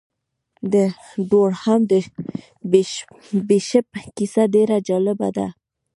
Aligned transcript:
د 0.73 0.75
دورهام 1.31 1.81
د 1.91 1.91
بیشپ 3.49 3.87
کیسه 4.17 4.43
ډېره 4.53 4.77
جالبه 4.87 5.29
ده. 5.37 5.47